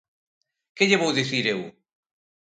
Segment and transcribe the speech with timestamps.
[0.75, 1.61] ¡Que lle vou dicir eu!